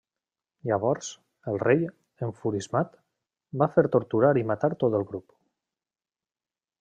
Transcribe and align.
Llavors, 0.67 1.09
el 1.51 1.59
rei, 1.63 1.83
enfurismat, 2.29 2.97
va 3.63 3.69
fer 3.77 3.87
torturar 3.97 4.35
i 4.43 4.47
matar 4.53 4.71
tot 4.85 5.01
el 5.01 5.09
grup. 5.13 5.29